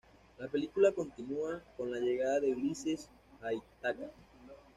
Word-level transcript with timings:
La 0.39 0.47
película 0.47 0.91
continúa 0.93 1.61
con 1.77 1.91
la 1.91 1.99
llegada 1.99 2.39
de 2.39 2.53
Ulises 2.53 3.07
a 3.39 3.53
Ítaca. 3.53 4.09